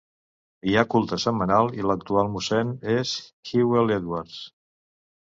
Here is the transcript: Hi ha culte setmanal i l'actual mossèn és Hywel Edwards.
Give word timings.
Hi 0.69 0.71
ha 0.79 0.83
culte 0.93 1.17
setmanal 1.23 1.67
i 1.81 1.85
l'actual 1.89 2.31
mossèn 2.35 2.71
és 2.93 3.11
Hywel 3.51 3.93
Edwards. 3.97 4.39